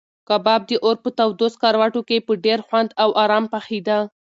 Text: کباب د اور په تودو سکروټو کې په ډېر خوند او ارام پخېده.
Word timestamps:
کباب 0.27 0.61
د 0.69 0.71
اور 0.83 0.95
په 1.03 1.09
تودو 1.17 1.45
سکروټو 1.55 2.01
کې 2.09 2.17
په 2.27 2.33
ډېر 2.45 2.59
خوند 2.67 2.89
او 3.03 3.09
ارام 3.23 3.45
پخېده. 3.53 3.99